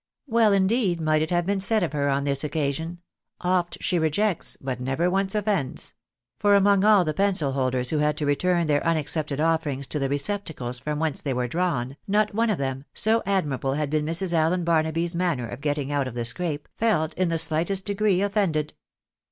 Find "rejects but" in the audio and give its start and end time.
3.99-4.81